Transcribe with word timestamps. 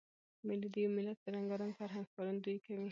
مېلې 0.47 0.67
د 0.73 0.75
یو 0.83 0.91
ملت 0.97 1.17
د 1.21 1.25
رنګارنګ 1.35 1.73
فرهنګ 1.79 2.05
ښکارندویي 2.09 2.59
کوي. 2.65 2.79